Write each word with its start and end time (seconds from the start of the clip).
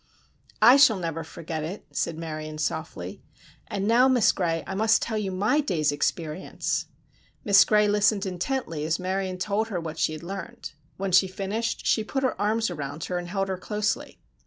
"I 0.63 0.77
shall 0.77 0.97
never 0.97 1.23
forget 1.23 1.63
it," 1.63 1.85
said 1.91 2.17
Marion, 2.17 2.57
softly. 2.57 3.21
"And 3.67 3.87
now, 3.87 4.07
Miss 4.07 4.31
Gray, 4.31 4.63
I 4.65 4.73
must 4.73 4.99
tell 4.99 5.19
you 5.19 5.31
my 5.31 5.59
day's 5.59 5.91
experience." 5.91 6.87
Miss 7.43 7.63
Gray 7.63 7.87
listened 7.87 8.25
intently 8.25 8.83
as 8.83 8.97
Marion 8.97 9.37
told 9.37 9.67
her 9.67 9.79
what 9.79 9.99
she 9.99 10.13
had 10.13 10.23
learned. 10.23 10.71
When 10.97 11.11
she 11.11 11.27
finished 11.27 11.85
she 11.85 12.03
put 12.03 12.23
her 12.23 12.41
arms 12.41 12.71
around 12.71 13.03
her 13.03 13.19
and 13.19 13.27
held 13.27 13.47
her 13.47 13.57
closely. 13.59 14.17